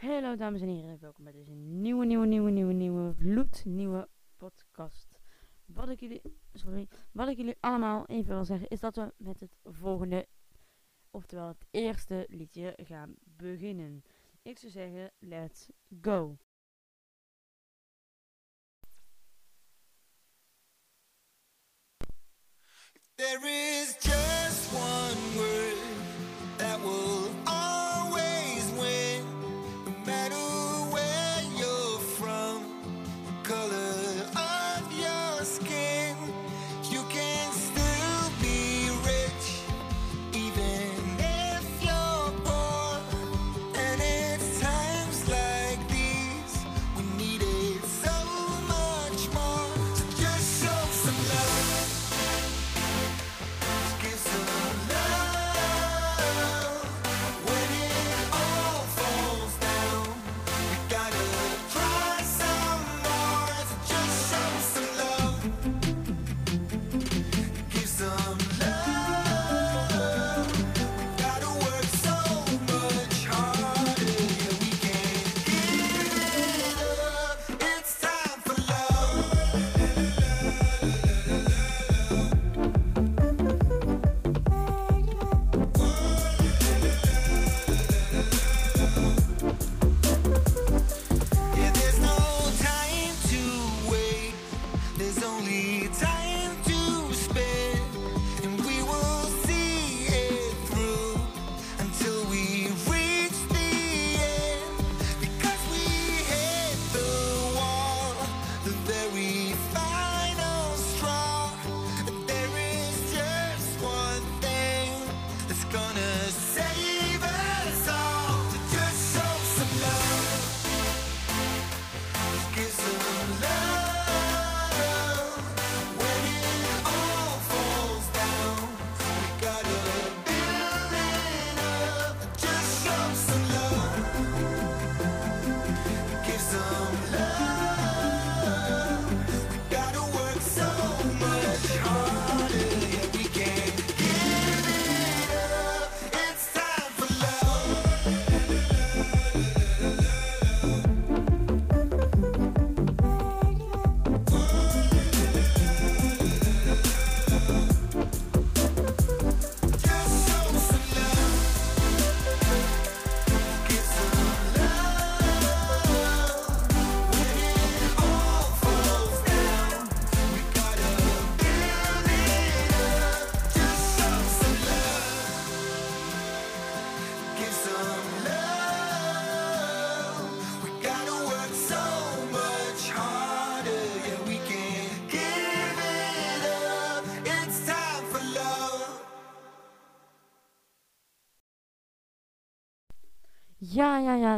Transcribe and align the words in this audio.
Hallo 0.00 0.36
dames 0.36 0.60
en 0.60 0.68
heren, 0.68 0.98
welkom 1.00 1.24
bij 1.24 1.32
deze 1.32 1.52
nieuwe, 1.52 2.04
nieuwe, 2.04 2.26
nieuwe, 2.26 2.50
nieuwe, 2.50 2.72
nieuwe, 2.72 3.14
gloednieuwe 3.18 4.08
podcast. 4.36 5.08
Wat 5.64 5.88
ik 5.88 6.00
jullie, 6.00 6.22
sorry, 6.52 6.88
wat 7.12 7.28
ik 7.28 7.36
jullie 7.36 7.56
allemaal 7.60 8.06
even 8.06 8.34
wil 8.34 8.44
zeggen 8.44 8.68
is 8.68 8.80
dat 8.80 8.96
we 8.96 9.12
met 9.16 9.40
het 9.40 9.56
volgende, 9.64 10.26
oftewel 11.10 11.48
het 11.48 11.66
eerste 11.70 12.26
liedje 12.28 12.78
gaan 12.82 13.14
beginnen. 13.24 14.02
Ik 14.42 14.58
zou 14.58 14.72
zeggen, 14.72 15.12
let's 15.18 15.68
go. 16.00 16.38
There 23.14 23.48
is 23.48 23.96
just 24.00 24.72
one 24.72 25.36
word 25.36 25.76
that 26.56 26.80
will 26.80 27.49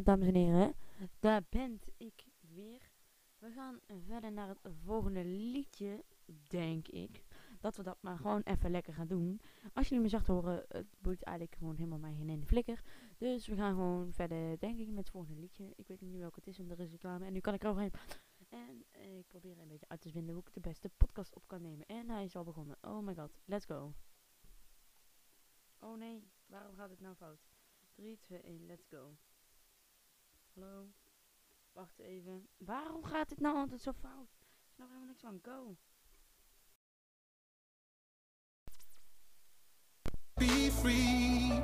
Dames 0.01 0.27
en 0.27 0.35
heren. 0.35 0.75
Daar 1.19 1.43
ben 1.49 1.81
ik 1.97 2.25
weer. 2.41 2.91
We 3.39 3.51
gaan 3.51 3.81
verder 4.07 4.33
naar 4.33 4.49
het 4.49 4.59
volgende 4.85 5.25
liedje, 5.25 6.05
denk 6.49 6.89
ik. 6.89 7.25
Dat 7.61 7.77
we 7.77 7.83
dat 7.83 7.99
maar 8.01 8.17
gewoon 8.17 8.41
even 8.43 8.71
lekker 8.71 8.95
gaan 8.95 9.07
doen. 9.07 9.41
Als 9.73 9.89
jullie 9.89 10.03
me 10.03 10.11
zacht 10.11 10.27
horen, 10.27 10.65
het 10.69 10.87
boeit 10.99 11.23
eigenlijk 11.23 11.59
gewoon 11.59 11.77
helemaal 11.77 11.99
mij 11.99 12.15
geen 12.15 12.29
ene 12.29 12.47
flikker. 12.47 12.83
Dus 13.19 13.47
we 13.47 13.57
gaan 13.57 13.75
gewoon 13.75 14.13
verder, 14.13 14.59
denk 14.59 14.79
ik, 14.79 14.89
met 14.89 14.99
het 14.99 15.11
volgende 15.11 15.41
liedje. 15.41 15.73
Ik 15.77 15.89
weet 15.89 16.01
niet 16.01 16.19
welke 16.19 16.39
het 16.39 16.47
is, 16.47 16.59
want 16.59 16.71
er 16.71 16.81
is. 16.81 16.97
En 16.99 17.33
nu 17.33 17.41
kan 17.41 17.55
ik 17.55 17.63
eroverheen. 17.63 17.93
En 18.49 18.85
ik 19.19 19.27
probeer 19.27 19.59
een 19.59 19.69
beetje 19.69 19.89
uit 19.89 20.01
te 20.01 20.11
vinden 20.11 20.35
hoe 20.35 20.45
ik 20.47 20.55
de 20.55 20.61
beste 20.61 20.89
podcast 20.97 21.35
op 21.35 21.47
kan 21.47 21.63
nemen. 21.63 21.87
En 21.87 22.11
hij 22.11 22.25
is 22.25 22.37
al 22.37 22.45
begonnen. 22.45 22.77
Oh 22.81 23.05
my 23.05 23.15
god, 23.15 23.41
let's 23.45 23.65
go. 23.65 23.95
Oh 25.79 25.97
nee, 25.97 26.31
waarom 26.47 26.75
gaat 26.75 26.91
het 26.91 27.01
nou 27.01 27.15
fout? 27.15 27.49
3, 27.95 28.19
2, 28.19 28.41
1, 28.41 28.67
let's 28.67 28.87
go. 28.87 29.17
Hallo? 30.55 30.93
Wacht 31.73 31.99
even. 31.99 32.49
Waarom 32.57 33.05
gaat 33.05 33.29
dit 33.29 33.41
nou 33.41 33.57
altijd 33.57 33.81
zo 33.81 33.93
fout? 33.93 34.31
Ik 34.65 34.73
snap 34.75 34.87
helemaal 34.87 35.09
niks 35.09 35.21
van. 35.21 35.41
Go. 35.43 35.77
be 40.43 40.71
free. 40.71 41.63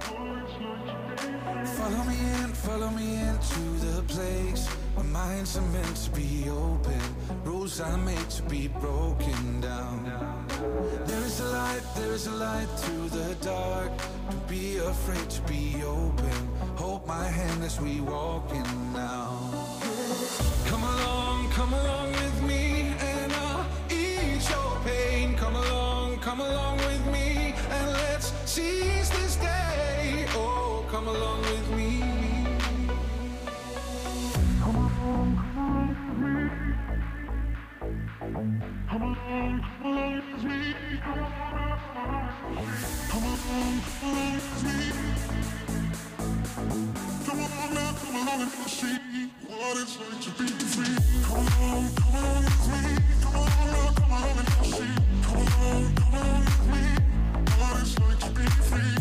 Follow 1.48 2.04
me 2.04 2.18
in, 2.42 2.52
follow 2.52 2.90
me 2.90 3.14
into 3.16 3.60
the 3.86 4.02
place 4.02 4.66
where 4.94 5.06
minds 5.06 5.56
are 5.56 5.68
meant 5.72 5.96
to 5.96 6.10
be 6.10 6.46
open, 6.50 7.00
rules 7.42 7.80
are 7.80 7.96
made 7.96 8.28
to 8.28 8.42
be 8.42 8.68
broken 8.68 9.60
down. 9.60 10.04
There 11.06 11.24
is 11.24 11.40
a 11.40 11.46
light, 11.46 11.82
there 11.96 12.12
is 12.12 12.26
a 12.26 12.32
light 12.32 12.68
to 12.84 12.92
the 13.16 13.34
dark. 13.40 13.92
Don't 14.30 14.48
be 14.48 14.76
afraid 14.76 15.30
to 15.30 15.42
be 15.42 15.82
open. 15.84 16.48
Hold 16.76 17.06
my 17.06 17.24
hand 17.24 17.62
as 17.64 17.80
we 17.80 18.00
walk 18.02 18.50
in 18.50 18.92
now. 18.92 19.50
Come 20.66 20.82
along, 20.82 21.50
come 21.52 21.72
along 21.72 22.12
with 22.12 22.42
me, 22.42 22.92
and 23.00 23.32
I'll 23.32 23.66
ease 23.90 24.50
your 24.50 24.80
pain. 24.84 25.34
Come 25.36 25.56
along, 25.56 26.18
come 26.18 26.40
along 26.40 26.76
come 30.98 31.14
along 31.14 31.40
with 31.42 31.70
me. 31.76 32.02
Come 34.60 34.76
along, 34.76 35.30
come 38.88 39.02
along 39.02 40.14
with 40.16 40.42
me. 40.42 40.74
Come 41.00 41.18
along, 41.18 41.44
come 43.10 43.24
along 43.28 44.32
with 44.34 44.64
me. 44.64 44.78
Come 47.26 47.40
along 47.46 47.70
now, 47.74 47.90
come 47.92 48.16
along 48.16 48.40
and 48.42 48.50
see 48.66 48.98
what 49.46 49.76
it's 49.78 49.94
like 50.00 50.20
to 50.20 50.30
be 50.30 50.48
free. 50.74 50.98
Come 51.22 51.46
along, 51.46 51.86
come 51.94 52.14
along 52.18 52.42
with 52.42 52.66
me. 52.72 52.82
Come 53.22 53.36
along 53.36 53.70
now, 53.70 53.88
come 53.98 54.12
along 54.18 54.38
and 54.38 54.50
see. 54.66 54.92
Come 55.22 55.46
along, 55.46 55.94
come 55.94 56.14
along 56.18 56.42
with 56.44 56.64
me. 56.72 56.82
What 57.60 57.82
it's 57.82 57.94
like 58.00 58.18
to 58.18 58.30
be 58.30 58.46
free. 58.68 58.97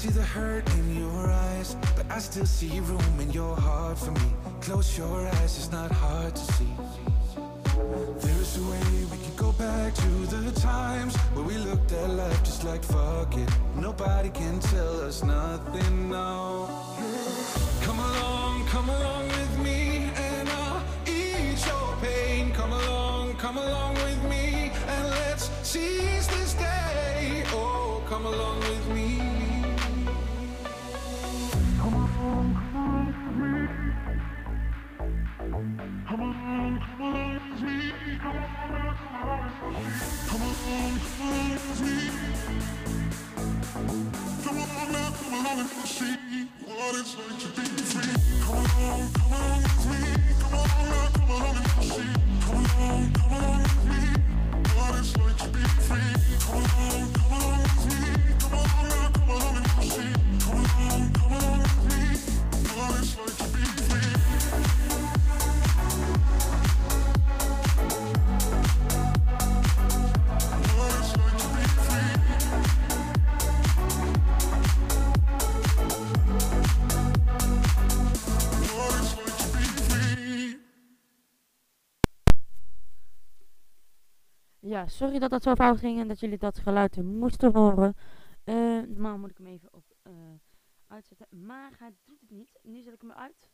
See 0.00 0.08
the 0.08 0.22
hurt 0.22 0.66
in 0.76 0.96
your 0.98 1.26
eyes, 1.30 1.76
but 1.94 2.06
I 2.10 2.20
still 2.20 2.46
see 2.46 2.80
room 2.80 3.20
in 3.20 3.30
your 3.32 3.54
heart 3.54 3.98
for 3.98 4.12
me. 4.12 4.32
Close 4.62 4.96
your 4.96 5.26
eyes, 5.28 5.58
it's 5.58 5.70
not 5.70 5.90
hard 5.92 6.34
to 6.34 6.44
see. 6.54 6.72
There's 8.24 8.56
a 8.56 8.62
way 8.70 8.86
we 9.12 9.18
can 9.24 9.36
go 9.36 9.52
back 9.52 9.92
to 9.92 10.10
the 10.36 10.58
times 10.58 11.14
where 11.34 11.44
we 11.44 11.58
looked 11.58 11.92
at 11.92 12.08
life 12.08 12.42
just 12.42 12.64
like 12.64 12.82
fuck 12.82 13.36
it. 13.36 13.50
Nobody 13.76 14.30
can 14.30 14.58
tell 14.58 15.02
us 15.02 15.22
nothing 15.22 16.08
now. 16.08 16.66
Come 17.82 17.98
along, 17.98 18.66
come 18.68 18.88
along 18.88 19.28
with 19.28 19.58
me, 19.58 20.08
and 20.16 20.48
I'll 20.48 20.82
ease 21.06 21.66
your 21.66 21.88
pain. 22.00 22.52
Come 22.52 22.72
along, 22.72 23.34
come 23.34 23.58
along 23.58 23.96
with 23.96 24.22
me, 24.32 24.72
and 24.94 25.10
let's 25.10 25.50
seize 25.62 26.26
this 26.28 26.54
day. 26.54 27.44
Oh, 27.48 28.02
come 28.08 28.24
along 28.24 28.60
with 28.60 28.70
me. 28.70 28.79
Come 38.20 38.36
on, 38.36 38.44
come 40.28 40.42
on, 40.42 41.00
please. 41.00 42.29
Sorry 84.86 85.18
dat 85.18 85.30
dat 85.30 85.42
zo 85.42 85.54
fout 85.54 85.78
ging 85.78 86.00
en 86.00 86.08
dat 86.08 86.20
jullie 86.20 86.38
dat 86.38 86.58
geluid 86.58 87.02
moesten 87.02 87.52
horen. 87.52 87.94
Eh, 88.44 88.80
normaal 88.80 89.18
moet 89.18 89.30
ik 89.30 89.36
hem 89.36 89.46
even 89.46 89.74
op 89.74 89.84
eh, 90.02 90.12
uitzetten, 90.86 91.26
maar 91.44 91.72
hij 91.78 91.94
doet 92.04 92.20
het 92.20 92.30
niet. 92.30 92.58
Nu 92.62 92.82
zet 92.82 92.94
ik 92.94 93.00
hem 93.00 93.12
uit. 93.12 93.50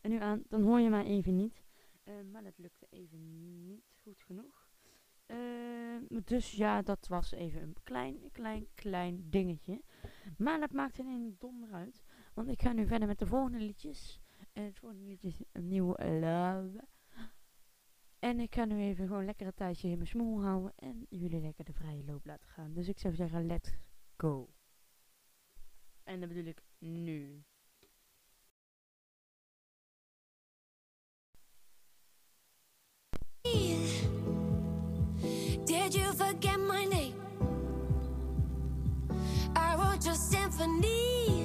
En 0.00 0.10
nu 0.10 0.20
aan, 0.20 0.42
dan 0.48 0.62
hoor 0.62 0.80
je 0.80 0.90
mij 0.90 1.04
even 1.04 1.36
niet. 1.36 1.62
Eh, 2.02 2.14
maar 2.32 2.42
dat 2.42 2.58
lukte 2.58 2.86
even 2.90 3.64
niet 3.64 3.94
goed 4.02 4.22
genoeg. 4.22 4.70
Dus 6.24 6.52
ja, 6.52 6.82
dat 6.82 7.06
was 7.08 7.32
even 7.32 7.62
een 7.62 7.76
klein, 7.82 8.30
klein, 8.32 8.66
klein 8.74 9.30
dingetje. 9.30 9.82
Maar 10.36 10.60
dat 10.60 10.72
maakt 10.72 10.98
er 10.98 11.06
een 11.06 11.36
donder 11.38 11.72
uit. 11.72 12.02
Want 12.34 12.48
ik 12.48 12.62
ga 12.62 12.72
nu 12.72 12.86
verder 12.86 13.08
met 13.08 13.18
de 13.18 13.26
volgende 13.26 13.58
liedjes. 13.58 14.20
En 14.52 14.64
het 14.64 14.78
volgende 14.78 15.04
liedje 15.04 15.28
is 15.28 15.42
een 15.52 15.68
nieuwe 15.68 16.04
Love. 16.04 16.84
En 18.22 18.40
ik 18.40 18.54
ga 18.54 18.64
nu 18.64 18.80
even 18.82 19.06
gewoon 19.06 19.24
lekker 19.24 19.46
een 19.46 19.54
tijdje 19.54 19.88
in 19.88 19.96
mijn 19.96 20.08
smoel 20.08 20.42
houden. 20.42 20.72
En 20.76 21.06
jullie 21.08 21.40
lekker 21.40 21.64
de 21.64 21.72
vrije 21.72 22.04
loop 22.04 22.26
laten 22.26 22.48
gaan. 22.48 22.72
Dus 22.72 22.88
ik 22.88 22.98
zou 22.98 23.14
zeggen, 23.14 23.46
let's 23.46 23.72
go. 24.16 24.48
En 26.02 26.20
dat 26.20 26.28
bedoel 26.28 26.44
ik 26.44 26.62
nu. 26.78 27.44
Did 35.64 35.94
you 35.94 36.12
forget 36.14 36.60
my 36.60 36.84
name? 36.84 37.14
I 39.56 39.76
wrote 39.76 40.04
your 40.04 40.16
symphonies. 40.16 41.41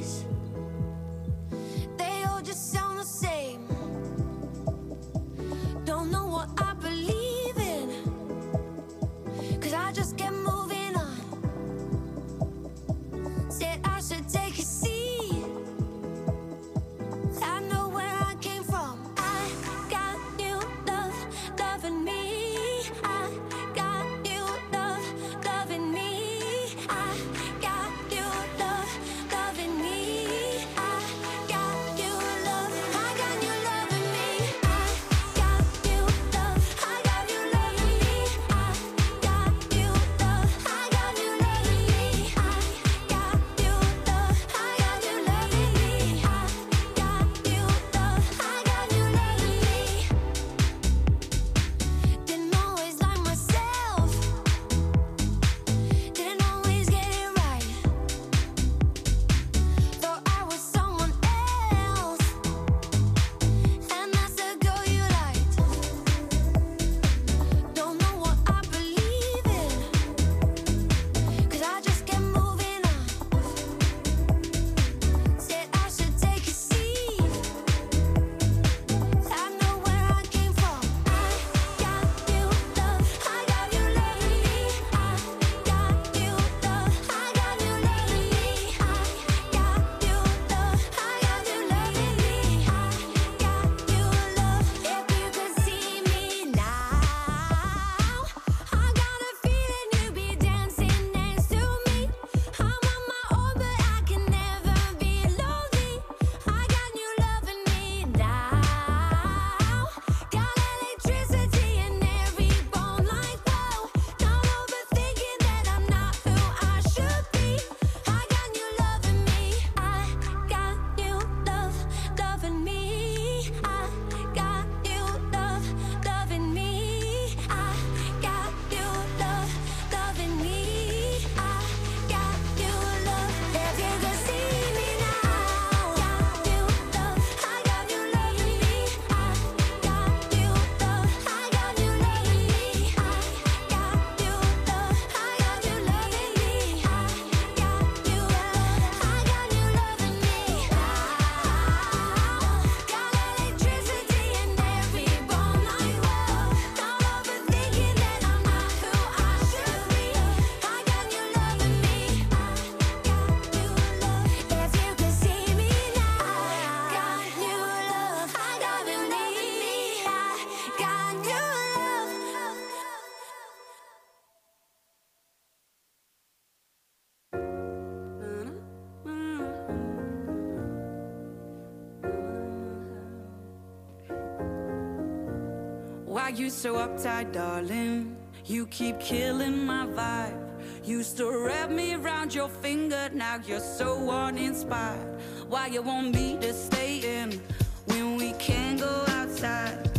so 186.50 186.76
uptight, 186.76 187.34
darling? 187.34 188.16
You 188.46 188.68
keep 188.68 189.00
killing 189.00 189.66
my 189.66 189.86
vibe. 189.88 190.40
Used 190.86 191.18
to 191.18 191.30
wrap 191.30 191.70
me 191.70 191.96
around 191.96 192.34
your 192.34 192.48
finger, 192.48 193.10
now 193.14 193.40
you're 193.46 193.60
so 193.60 194.10
uninspired. 194.10 195.20
Why 195.50 195.68
you 195.68 195.82
want 195.82 196.14
me 196.16 196.38
to 196.40 196.54
stay 196.54 197.00
in 197.00 197.42
when 197.88 198.16
we 198.16 198.32
can't 198.34 198.80
go 198.80 199.04
outside? 199.10 199.90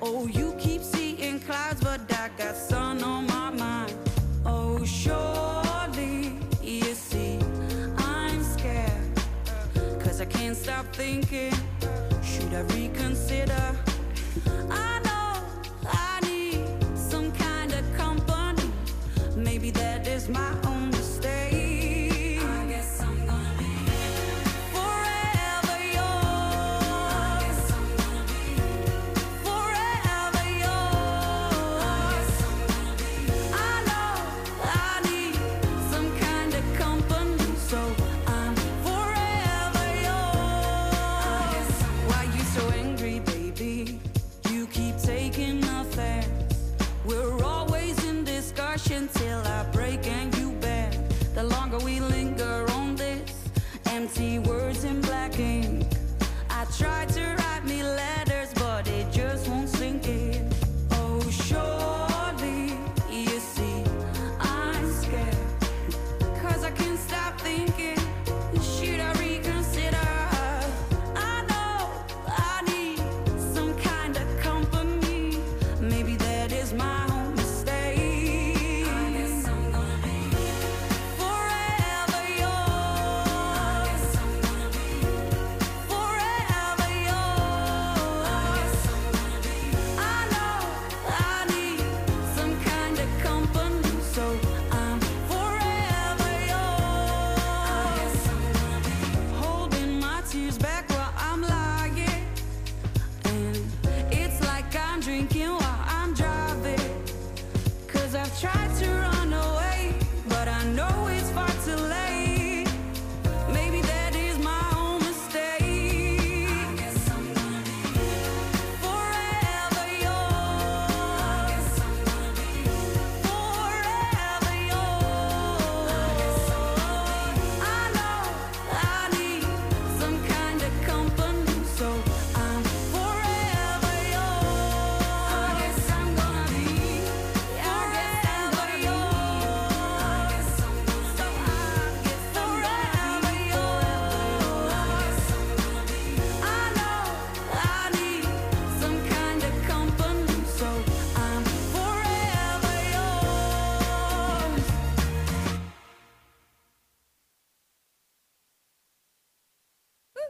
Oh, 0.00 0.26
you 0.28 0.54
keep 0.58 0.82
seeing 0.82 1.40
clouds, 1.40 1.80
but 1.80 2.00
I 2.12 2.30
got 2.36 2.54
sun 2.54 3.02
on 3.02 3.26
my 3.26 3.50
mind. 3.50 3.96
Oh, 4.44 4.84
surely 4.84 6.38
you 6.62 6.94
see, 6.94 7.38
I'm 7.96 8.44
scared. 8.44 9.20
Cause 9.98 10.20
I 10.20 10.26
can't 10.26 10.56
stop 10.56 10.86
thinking, 10.94 11.52
should 12.22 12.54
I 12.54 12.60
reconsider? 12.74 13.87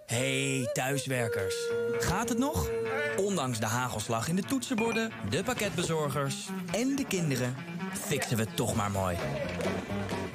hey, 0.08 0.68
thuiswerkers. 0.72 1.56
Gaat 1.98 2.28
het 2.28 2.38
nog? 2.38 2.70
Ondanks 3.16 3.58
de 3.58 3.66
hagelslag 3.66 4.28
in 4.28 4.36
de 4.36 4.42
toetsenborden, 4.42 5.10
de 5.30 5.42
pakketbezorgers 5.42 6.48
en 6.72 6.96
de 6.96 7.04
kinderen... 7.04 7.56
fixen 7.92 8.36
we 8.36 8.42
het 8.42 8.56
toch 8.56 8.74
maar 8.74 8.90
mooi. 8.90 9.16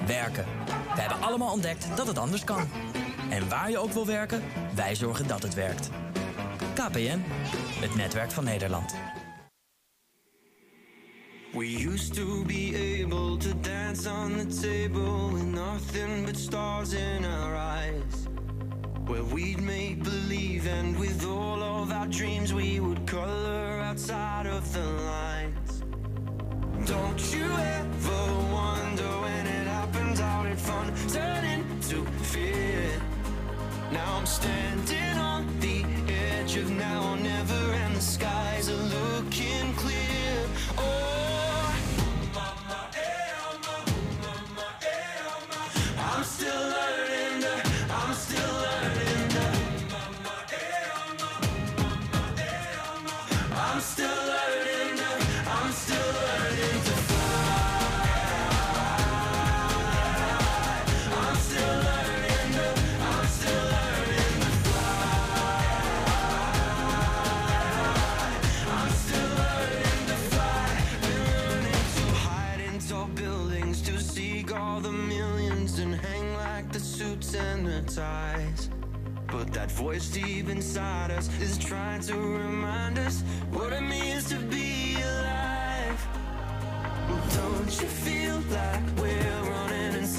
Werken. 0.06 0.44
We 0.94 1.00
hebben 1.00 1.20
allemaal 1.20 1.52
ontdekt 1.52 1.96
dat 1.96 2.06
het 2.06 2.18
anders 2.18 2.44
kan. 2.44 2.68
En 3.30 3.48
waar 3.48 3.70
je 3.70 3.78
ook 3.78 3.92
wil 3.92 4.06
werken, 4.06 4.42
wij 4.74 4.94
zorgen 4.94 5.26
dat 5.26 5.42
het 5.42 5.54
werkt. 5.54 5.90
KPN, 6.74 7.22
het 7.80 7.94
netwerk 7.94 8.30
van 8.30 8.44
Nederland. 8.44 8.94
We 11.52 11.90
used 11.92 12.14
to 12.14 12.44
be 12.44 13.02
able 13.04 13.36
to 13.36 13.60
dance 13.60 14.10
on 14.10 14.32
the 14.32 14.60
table 14.60 15.32
with 15.32 15.44
nothing 15.44 16.24
but 16.24 16.36
stars 16.36 16.92
in 16.92 17.24
our 17.24 17.54
eyes. 17.54 18.23
Where 19.06 19.22
we'd 19.22 19.60
make 19.60 20.02
believe 20.02 20.66
and 20.66 20.98
with 20.98 21.26
all 21.26 21.62
of 21.62 21.92
our 21.92 22.06
dreams 22.06 22.54
we 22.54 22.80
would 22.80 23.06
color 23.06 23.80
outside 23.82 24.46
of 24.46 24.72
the 24.72 24.80
lines. 24.80 25.82
Don't 26.86 27.34
you 27.34 27.44
ever 27.44 28.24
wonder 28.50 29.10
when 29.24 29.46
it 29.46 29.66
happens 29.66 30.20
how 30.20 30.44
in 30.44 30.56
front, 30.56 30.96
turning 31.10 31.64
to 31.90 32.04
fear. 32.24 32.90
Now 33.92 34.16
I'm 34.16 34.26
standing 34.26 35.18
on 35.18 35.53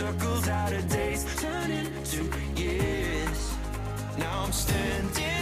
circles 0.05 0.47
out 0.47 0.71
of 0.71 0.87
days 0.87 1.25
turning 1.41 1.89
to 2.03 2.61
years. 2.61 3.53
Now 4.19 4.43
I'm 4.43 4.51
standing 4.51 5.34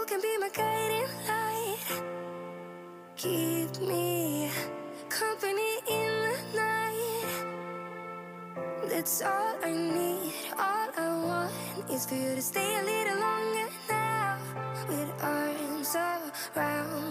You 0.00 0.06
can 0.06 0.22
be 0.22 0.38
my 0.38 0.48
guiding 0.48 1.10
light. 1.28 1.76
Keep 3.16 3.82
me 3.82 4.48
company 5.10 5.72
in 5.90 6.12
the 6.24 6.56
night. 6.56 7.26
That's 8.88 9.20
all 9.20 9.54
I 9.62 9.72
need. 9.72 10.32
All 10.58 10.88
I 10.96 11.08
want 11.26 11.52
is 11.90 12.06
for 12.06 12.14
you 12.14 12.34
to 12.34 12.40
stay 12.40 12.78
a 12.80 12.82
little 12.82 13.20
longer 13.20 13.68
now. 13.90 14.38
With 14.88 15.12
arms 15.22 15.94
around 16.56 17.09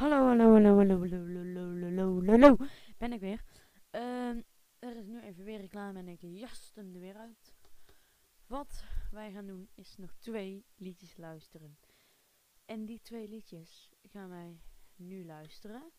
Hallo, 0.00 0.28
hallo, 0.28 0.54
hallo, 0.54 0.78
hallo, 0.78 0.98
hallo, 0.98 1.20
hallo, 1.20 1.84
hallo, 1.84 2.22
hallo. 2.26 2.56
Ben 2.98 3.12
ik 3.12 3.20
weer. 3.20 3.44
Ehm, 3.90 4.40
er 4.78 4.96
is 4.96 5.06
nu 5.06 5.20
even 5.20 5.44
weer 5.44 5.60
reclame 5.60 5.98
en 5.98 6.08
ik 6.08 6.20
jast 6.20 6.74
hem 6.74 6.94
er 6.94 7.00
weer 7.00 7.16
uit. 7.16 7.54
Wat 8.46 8.84
wij 9.10 9.32
gaan 9.32 9.46
doen 9.46 9.68
is 9.74 9.96
nog 9.96 10.14
twee 10.18 10.64
liedjes 10.76 11.16
luisteren. 11.16 11.78
En 12.64 12.84
die 12.84 13.00
twee 13.02 13.28
liedjes 13.28 13.90
gaan 14.02 14.28
wij 14.28 14.60
nu 14.96 15.24
luisteren. 15.24 15.90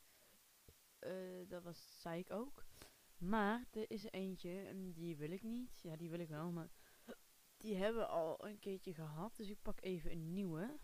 Eh, 1.00 1.12
dat 1.48 1.64
was, 1.64 2.02
zei 2.02 2.20
ik 2.20 2.32
ook. 2.32 2.66
Maar 3.18 3.66
er 3.72 3.92
is 3.92 4.12
eentje, 4.12 4.62
en 4.62 4.94
die 4.94 5.18
wil 5.18 5.32
ik 5.32 5.44
niet. 5.44 5.80
Ja, 5.82 5.96
die 5.96 6.10
wil 6.10 6.20
ik 6.20 6.30
wel, 6.30 6.52
maar 6.52 6.70
die 7.58 7.76
hebben 7.76 8.02
we 8.02 8.08
al 8.08 8.46
een 8.46 8.60
keertje 8.60 8.94
gehad. 8.94 9.36
Dus 9.36 9.50
ik 9.50 9.62
pak 9.62 9.82
even 9.82 10.12
een 10.12 10.34
nieuwe. 10.34 10.80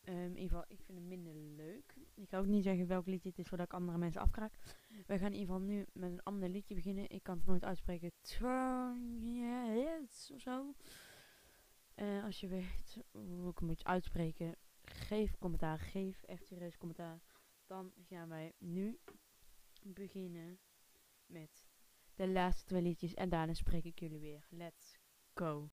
Ehm, 0.00 0.16
in 0.16 0.28
ieder 0.28 0.48
geval, 0.48 0.64
ik 0.68 0.82
vind 0.82 0.98
hem 0.98 1.08
minder 1.08 1.34
leuk. 1.34 1.94
Ik 2.14 2.28
ga 2.28 2.38
ook 2.38 2.46
niet 2.46 2.62
zeggen 2.62 2.86
welk 2.86 3.06
liedje 3.06 3.28
het 3.28 3.38
is 3.38 3.48
voordat 3.48 3.66
ik 3.66 3.72
andere 3.72 3.98
mensen 3.98 4.20
afkraak. 4.20 4.52
We 5.06 5.18
gaan 5.18 5.32
in 5.32 5.38
ieder 5.38 5.54
geval 5.54 5.60
nu 5.60 5.86
met 5.92 6.10
een 6.10 6.22
ander 6.22 6.48
liedje 6.48 6.74
beginnen. 6.74 7.10
Ik 7.10 7.22
kan 7.22 7.36
het 7.36 7.46
nooit 7.46 7.64
uitspreken. 7.64 8.12
Yes, 9.20 10.30
of 10.34 10.40
zo. 10.40 10.74
Eh, 11.94 12.24
als 12.24 12.40
je 12.40 12.48
weet 12.48 12.98
hoe 13.10 13.50
ik 13.50 13.58
het 13.58 13.68
moet 13.68 13.84
uitspreken, 13.84 14.56
geef 14.82 15.38
commentaar. 15.38 15.78
Geef 15.78 16.22
echt 16.22 16.46
serieus 16.46 16.76
commentaar. 16.76 17.20
Dan 17.66 17.92
gaan 18.08 18.28
wij 18.28 18.52
nu 18.58 18.98
beginnen 19.82 20.58
met 21.26 21.66
de 22.14 22.28
laatste 22.28 22.64
twee 22.64 22.82
liedjes. 22.82 23.14
En 23.14 23.28
daarna 23.28 23.54
spreek 23.54 23.84
ik 23.84 23.98
jullie 23.98 24.20
weer. 24.20 24.46
Let's 24.48 24.98
go. 25.34 25.70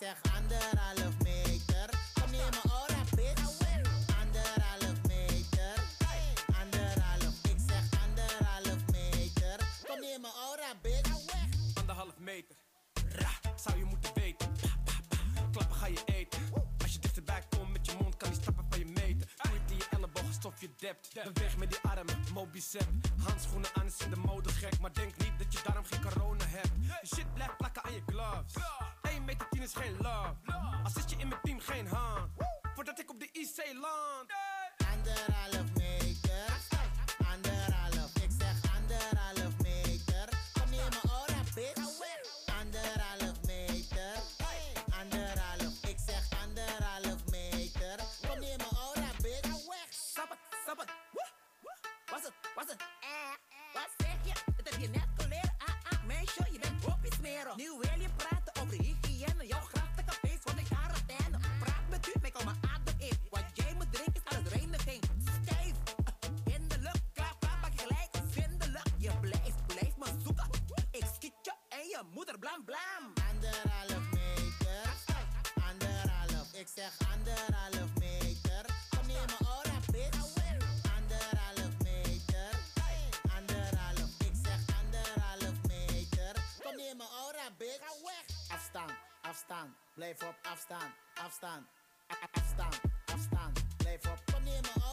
zeg 0.00 0.20
anderhalf 0.36 1.25
elleboog, 20.66 20.96
stof 21.00 21.14
je 21.14 21.14
dept. 21.14 21.34
Beweeg 21.34 21.56
met 21.56 21.70
die 21.70 21.78
armen, 21.82 22.24
mobicep. 22.34 22.88
Handschoenen 23.22 23.70
aan 23.74 23.86
is 23.86 23.98
in 23.98 24.10
de 24.10 24.16
mode 24.16 24.48
gek. 24.48 24.80
Maar 24.80 24.92
denk 24.92 25.16
niet 25.16 25.38
dat 25.38 25.52
je 25.52 25.58
daarom 25.64 25.84
geen 25.84 26.02
corona 26.02 26.44
hebt. 26.46 26.70
Shit 27.14 27.34
blijft 27.34 27.56
plakken 27.56 27.84
aan 27.84 27.92
je 27.92 28.02
gloves. 28.06 28.54
1 29.02 29.24
meter 29.24 29.48
10 29.50 29.62
is 29.62 29.74
geen 29.74 29.96
love. 29.96 30.34
Als 30.84 30.92
zit 30.92 31.10
je 31.10 31.16
in 31.16 31.28
mijn 31.28 31.40
team, 31.42 31.60
geen 31.60 31.86
hand. 31.86 32.30
Voordat 32.74 32.98
ik 32.98 33.10
op 33.10 33.20
de 33.20 33.28
IC 33.32 33.72
land. 33.72 34.32
Anderhalf 34.92 35.74
meter. 35.74 35.85
Zeg 76.76 76.92
anderhalf 77.12 77.90
meter. 77.98 78.64
Kom 78.90 79.08
in 79.08 79.26
mijn 79.32 79.44
aura, 79.54 79.78
bitch? 79.92 80.18
Anderhalf 80.96 81.74
meter. 81.82 82.50
Anderhalf, 83.36 84.10
ik 84.28 84.34
zeg 84.44 84.60
anderhalf 84.80 85.56
meter. 85.68 86.32
Kom 86.62 86.78
in 86.78 86.96
mijn 86.96 87.08
aura, 87.22 87.46
bitch? 87.58 87.78
Ga 87.86 87.92
weg! 88.04 88.24
Afstaan, 88.56 88.90
afstaan, 89.22 89.76
blijf 89.94 90.22
op 90.22 90.36
afstaan, 90.52 90.90
afstaan. 91.24 91.66
A- 92.12 92.14
a- 92.24 92.28
Afstaan, 92.40 92.74
afstaan, 93.14 93.52
blijf 93.76 94.06
op. 94.12 94.20
Kom 94.32 94.46
in 94.46 94.60
mijn 94.62 94.64
aura, 94.74 94.85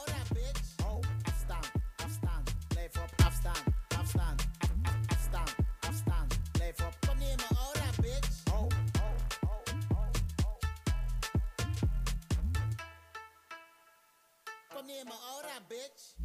bitch? 15.84 16.23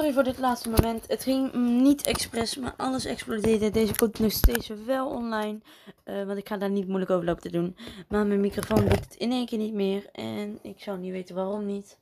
Sorry 0.00 0.14
voor 0.14 0.24
dit 0.24 0.38
laatste 0.38 0.70
moment. 0.70 1.04
Het 1.08 1.22
ging 1.22 1.52
niet 1.54 2.06
expres, 2.06 2.56
maar 2.56 2.74
alles 2.76 3.04
explodeerde. 3.04 3.70
Deze 3.70 3.94
komt 3.94 4.18
nog 4.18 4.32
steeds 4.32 4.68
wel 4.68 5.08
online. 5.08 5.58
eh, 6.04 6.24
want 6.24 6.38
ik 6.38 6.48
ga 6.48 6.56
daar 6.56 6.70
niet 6.70 6.86
moeilijk 6.86 7.10
over 7.10 7.24
lopen 7.24 7.42
te 7.42 7.50
doen. 7.50 7.76
Maar 8.08 8.26
mijn 8.26 8.40
microfoon 8.40 8.80
doet 8.80 9.04
het 9.04 9.14
in 9.14 9.30
één 9.30 9.46
keer 9.46 9.58
niet 9.58 9.74
meer. 9.74 10.08
En 10.12 10.58
ik 10.62 10.80
zou 10.80 10.98
niet 10.98 11.12
weten 11.12 11.34
waarom 11.34 11.66
niet. 11.66 11.98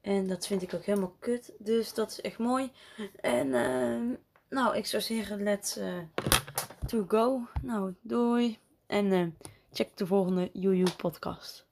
En 0.00 0.26
dat 0.26 0.46
vind 0.46 0.62
ik 0.62 0.74
ook 0.74 0.84
helemaal 0.84 1.14
kut. 1.18 1.52
Dus 1.58 1.94
dat 1.94 2.10
is 2.10 2.20
echt 2.20 2.38
mooi. 2.38 2.70
En 3.20 3.54
ehm, 3.54 4.04
nou, 4.48 4.76
ik 4.76 4.86
zou 4.86 5.02
zeggen, 5.02 5.42
let's 5.42 5.76
eh, 5.76 5.94
to 6.86 7.04
go. 7.08 7.46
Nou, 7.62 7.94
doei. 8.00 8.58
En 8.86 9.12
eh, 9.12 9.26
check 9.72 9.96
de 9.96 10.06
volgende 10.06 10.50
Juju 10.52 10.84
podcast. 10.96 11.64